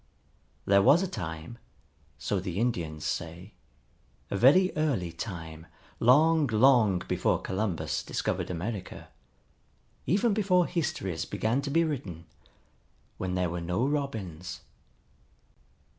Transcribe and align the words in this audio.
There 0.65 0.81
was 0.81 1.03
a 1.03 1.07
time, 1.07 1.59
so 2.17 2.39
the 2.39 2.57
Indians 2.59 3.05
say, 3.05 3.53
a 4.31 4.35
very 4.35 4.71
early 4.75 5.11
time, 5.11 5.67
long, 5.99 6.47
long 6.47 7.03
before 7.07 7.39
Columbus 7.39 8.01
discovered 8.01 8.49
America, 8.49 9.09
even 10.07 10.33
before 10.33 10.65
histories 10.65 11.25
began 11.25 11.61
to 11.61 11.69
be 11.69 11.83
written, 11.83 12.25
when 13.19 13.35
there 13.35 13.51
were 13.51 13.61
no 13.61 13.85
Robins. 13.87 14.61